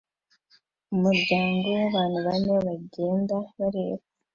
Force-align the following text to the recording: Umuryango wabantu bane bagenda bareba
Umuryango 0.95 1.65
wabantu 1.77 2.17
bane 2.47 2.55
bagenda 2.67 3.35
bareba 3.57 4.03